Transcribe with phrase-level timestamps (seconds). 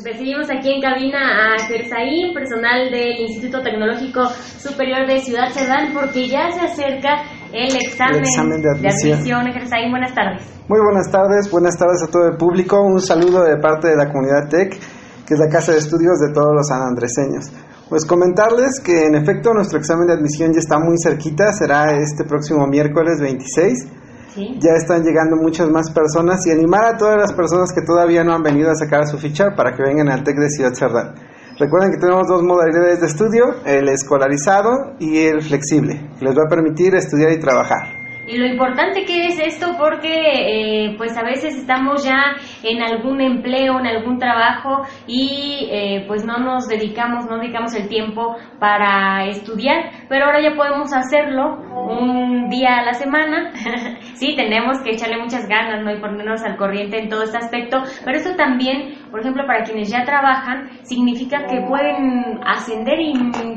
[0.00, 4.24] Recibimos aquí en cabina a Gersaín, personal del Instituto Tecnológico
[4.56, 7.22] Superior de Ciudad Cerdán, porque ya se acerca
[7.52, 8.22] el examen,
[8.62, 9.44] de admisión.
[9.52, 10.48] Gersaín, buenas tardes.
[10.66, 12.80] Muy buenas tardes, buenas tardes a todo el público.
[12.80, 14.80] Un saludo de parte de la comunidad TEC,
[15.26, 17.52] que es la casa de estudios de todos los sanandreseños.
[17.90, 22.24] Pues comentarles que en efecto nuestro examen de admisión ya está muy cerquita, será este
[22.24, 24.01] próximo miércoles 26
[24.36, 28.34] ya están llegando muchas más personas y animar a todas las personas que todavía no
[28.34, 31.14] han venido a sacar su ficha para que vengan al TEC de Ciudad Cerdán.
[31.58, 36.44] Recuerden que tenemos dos modalidades de estudio, el escolarizado y el flexible, que les va
[36.46, 38.01] a permitir estudiar y trabajar.
[38.26, 43.20] Y lo importante que es esto porque eh, pues a veces estamos ya en algún
[43.20, 49.26] empleo, en algún trabajo y eh, pues no nos dedicamos, no dedicamos el tiempo para
[49.26, 51.58] estudiar, pero ahora ya podemos hacerlo
[51.88, 53.52] un día a la semana.
[54.14, 55.90] sí, tenemos que echarle muchas ganas, ¿no?
[55.90, 59.90] Y ponernos al corriente en todo este aspecto, pero eso también, por ejemplo, para quienes
[59.90, 63.12] ya trabajan, significa que pueden ascender y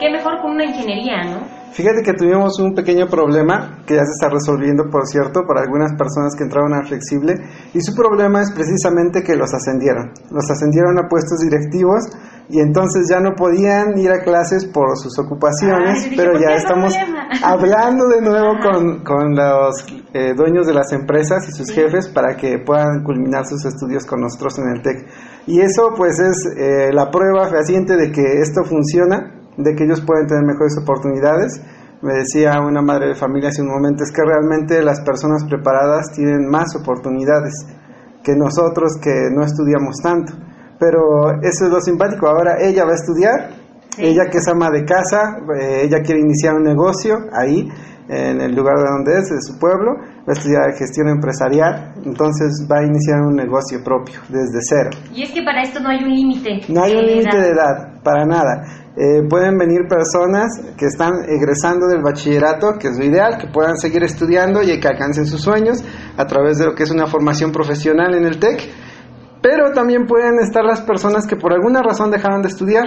[0.00, 1.57] qué mejor con una ingeniería, ¿no?
[1.72, 5.92] Fíjate que tuvimos un pequeño problema que ya se está resolviendo, por cierto, para algunas
[5.96, 7.34] personas que entraron a Flexible.
[7.74, 10.12] Y su problema es precisamente que los ascendieron.
[10.30, 12.04] Los ascendieron a puestos directivos
[12.48, 16.94] y entonces ya no podían ir a clases por sus ocupaciones, pero ya estamos
[17.44, 22.36] hablando de nuevo con, con los eh, dueños de las empresas y sus jefes para
[22.36, 25.06] que puedan culminar sus estudios con nosotros en el TEC.
[25.46, 30.00] Y eso pues es eh, la prueba fehaciente de que esto funciona de que ellos
[30.00, 31.60] pueden tener mejores oportunidades.
[32.00, 36.12] Me decía una madre de familia hace un momento, es que realmente las personas preparadas
[36.14, 37.66] tienen más oportunidades
[38.22, 40.32] que nosotros que no estudiamos tanto.
[40.78, 42.28] Pero eso es lo simpático.
[42.28, 43.50] Ahora ella va a estudiar,
[43.98, 47.68] ella que es ama de casa, eh, ella quiere iniciar un negocio ahí,
[48.08, 49.96] en el lugar de donde es, de su pueblo,
[50.28, 54.90] va a estudiar gestión empresarial, entonces va a iniciar un negocio propio desde cero.
[55.14, 56.60] Y es que para esto no hay un límite.
[56.68, 58.92] No hay un límite de edad, para nada.
[58.94, 63.78] Eh, pueden venir personas que están egresando del bachillerato, que es lo ideal, que puedan
[63.78, 65.82] seguir estudiando y que alcancen sus sueños
[66.18, 68.68] a través de lo que es una formación profesional en el TEC,
[69.40, 72.84] pero también pueden estar las personas que por alguna razón dejaron de estudiar,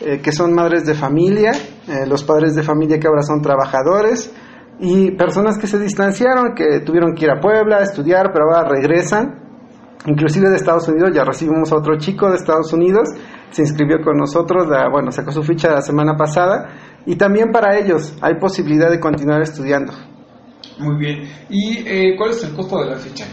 [0.00, 1.52] eh, que son madres de familia,
[1.86, 4.32] eh, los padres de familia que ahora son trabajadores,
[4.80, 8.68] y personas que se distanciaron, que tuvieron que ir a Puebla a estudiar, pero ahora
[8.68, 9.40] regresan,
[10.06, 13.08] inclusive de Estados Unidos, ya recibimos a otro chico de Estados Unidos
[13.52, 16.70] se inscribió con nosotros, bueno, sacó su ficha la semana pasada
[17.06, 19.92] y también para ellos hay posibilidad de continuar estudiando.
[20.78, 21.28] Muy bien.
[21.50, 23.26] ¿Y eh, cuál es el costo de la ficha?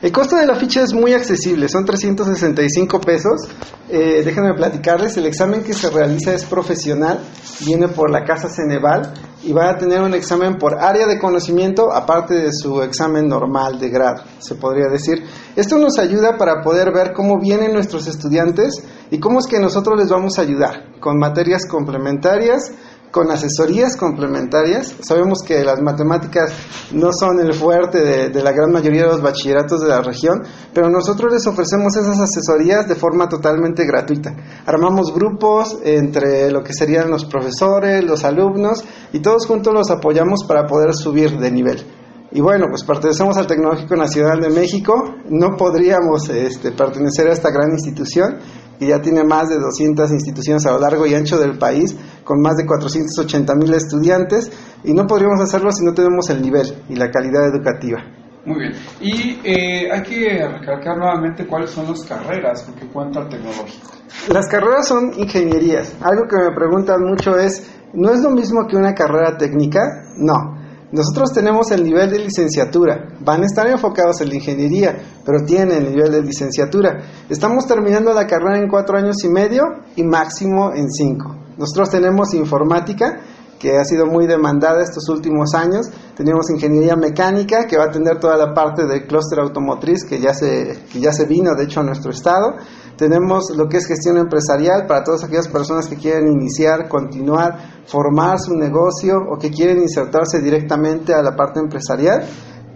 [0.00, 3.48] El costo de la ficha es muy accesible, son 365 pesos.
[3.88, 7.20] Eh, déjenme platicarles, el examen que se realiza es profesional,
[7.64, 9.12] viene por la Casa Ceneval
[9.46, 13.78] y va a tener un examen por área de conocimiento aparte de su examen normal
[13.78, 15.22] de grado, se podría decir.
[15.54, 20.00] Esto nos ayuda para poder ver cómo vienen nuestros estudiantes y cómo es que nosotros
[20.00, 22.72] les vamos a ayudar con materias complementarias
[23.16, 24.94] con asesorías complementarias.
[25.00, 26.52] Sabemos que las matemáticas
[26.92, 30.42] no son el fuerte de, la gran mayoría de los bachilleratos de la región,
[30.74, 34.36] pero nosotros les ofrecemos esas asesorías de forma totalmente gratuita.
[34.66, 38.84] Armamos grupos entre lo que serían los profesores, los alumnos,
[39.14, 41.86] y todos juntos los apoyamos para poder subir de nivel.
[42.32, 44.92] Y bueno, pues pertenecemos al Tecnológico Nacional de México,
[45.30, 48.40] no podríamos este, pertenecer a esta gran institución
[48.78, 52.42] que ya tiene más de 200 instituciones a lo largo y ancho del país, con
[52.42, 54.50] más de 480 mil estudiantes,
[54.84, 58.02] y no podríamos hacerlo si no tenemos el nivel y la calidad educativa.
[58.44, 58.72] Muy bien.
[59.00, 63.90] Y eh, hay que recalcar nuevamente cuáles son las carreras con que cuenta tecnológico.
[64.32, 65.94] Las carreras son ingenierías.
[66.00, 69.80] Algo que me preguntan mucho es, ¿no es lo mismo que una carrera técnica?
[70.16, 70.56] No.
[70.92, 75.84] Nosotros tenemos el nivel de licenciatura, van a estar enfocados en la ingeniería, pero tienen
[75.84, 77.02] el nivel de licenciatura.
[77.28, 79.62] Estamos terminando la carrera en cuatro años y medio
[79.96, 81.45] y máximo en cinco.
[81.56, 83.20] Nosotros tenemos informática,
[83.58, 85.86] que ha sido muy demandada estos últimos años.
[86.14, 90.34] Tenemos ingeniería mecánica, que va a atender toda la parte del clúster automotriz, que ya,
[90.34, 92.54] se, que ya se vino, de hecho, a nuestro estado.
[92.96, 98.38] Tenemos lo que es gestión empresarial para todas aquellas personas que quieren iniciar, continuar, formar
[98.38, 102.26] su negocio o que quieren insertarse directamente a la parte empresarial.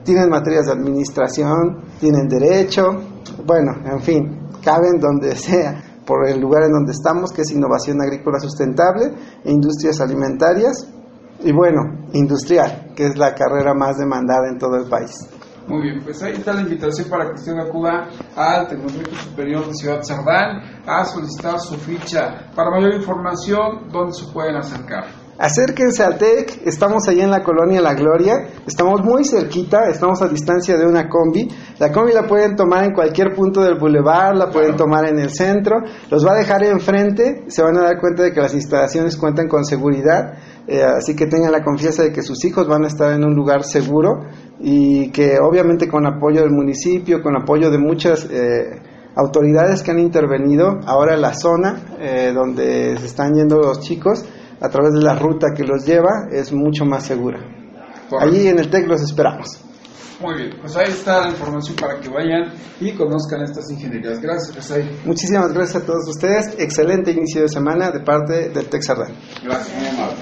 [0.04, 2.82] Tienen materias de administración, tienen derecho,
[3.46, 8.02] bueno, en fin, caben donde sea, por el lugar en donde estamos, que es innovación
[8.02, 9.14] agrícola sustentable
[9.44, 10.88] e industrias alimentarias,
[11.38, 15.12] y bueno, industrial, que es la carrera más demandada en todo el país.
[15.68, 19.74] Muy bien, pues ahí está la invitación para que usted acuda al Tecnológico Superior de
[19.74, 22.50] Ciudad Cerdán a solicitar su ficha.
[22.56, 25.19] Para mayor información, ¿dónde se pueden acercar?
[25.40, 30.28] Acérquense al TEC, estamos allá en la colonia La Gloria, estamos muy cerquita, estamos a
[30.28, 31.48] distancia de una combi.
[31.78, 35.30] La combi la pueden tomar en cualquier punto del bulevar, la pueden tomar en el
[35.30, 35.76] centro,
[36.10, 39.48] los va a dejar enfrente, se van a dar cuenta de que las instalaciones cuentan
[39.48, 40.34] con seguridad,
[40.66, 43.34] eh, así que tengan la confianza de que sus hijos van a estar en un
[43.34, 44.26] lugar seguro
[44.60, 48.28] y que obviamente con apoyo del municipio, con apoyo de muchas...
[48.30, 48.82] Eh,
[49.16, 54.24] autoridades que han intervenido ahora en la zona eh, donde se están yendo los chicos
[54.60, 57.40] a través de la ruta que los lleva es mucho más segura.
[58.18, 59.64] Allí en el TEC los esperamos.
[60.20, 64.20] Muy bien, pues ahí está la información para que vayan y conozcan estas ingenierías.
[64.20, 65.00] Gracias, Resay.
[65.06, 66.58] Muchísimas gracias a todos ustedes.
[66.58, 69.14] Excelente inicio de semana de parte del TEC Sardán.
[69.42, 70.18] Gracias, muy amable.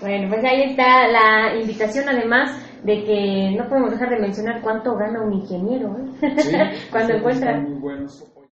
[0.00, 4.94] Bueno, pues ahí está la invitación además de que no podemos dejar de mencionar cuánto
[4.96, 6.34] gana un ingeniero ¿eh?
[6.38, 6.52] Sí,
[6.90, 8.24] cuando encuentra son muy buenos.